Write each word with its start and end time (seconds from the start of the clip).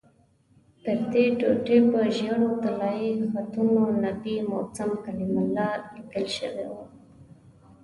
پردې 0.83 1.25
ټوټې 1.39 1.77
په 1.91 1.99
ژېړو 2.15 2.49
طلایي 2.63 3.11
خطونو 3.31 3.83
'نبي 4.03 4.35
موسی 4.49 4.85
کلیم 5.05 5.33
الله' 5.43 5.83
لیکل 5.95 6.25
شوي 6.37 6.65
وو. 6.71 6.83